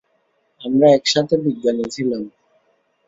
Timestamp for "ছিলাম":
1.89-2.23